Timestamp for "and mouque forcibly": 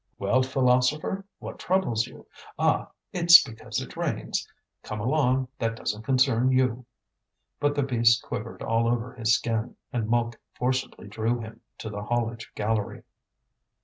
9.93-11.07